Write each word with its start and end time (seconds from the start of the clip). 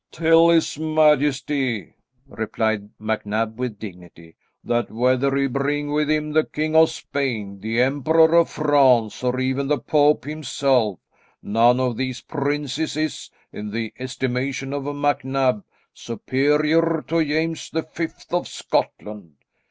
"Tell 0.11 0.49
his 0.49 0.79
majesty," 0.79 1.93
replied 2.27 2.89
MacNab 2.99 3.57
with 3.57 3.77
dignity, 3.77 4.35
"that 4.63 4.89
whether 4.89 5.35
he 5.35 5.45
bring 5.45 5.91
with 5.91 6.09
him 6.09 6.31
the 6.31 6.43
King 6.43 6.75
of 6.75 6.89
Spain, 6.89 7.59
the 7.59 7.79
Emperor 7.79 8.33
of 8.33 8.49
France, 8.49 9.23
or 9.23 9.39
even 9.39 9.67
the 9.67 9.77
Pope 9.77 10.25
himself, 10.25 10.97
none 11.43 11.79
of 11.79 11.97
these 11.97 12.19
princes 12.21 12.97
is, 12.97 13.29
in 13.53 13.69
the 13.69 13.93
estimation 13.99 14.73
of 14.73 14.85
MacNab, 14.85 15.63
superior 15.93 17.05
to 17.07 17.23
James 17.23 17.69
the 17.69 17.83
Fifth, 17.83 18.33
of 18.33 18.47
Scotland. 18.47 19.35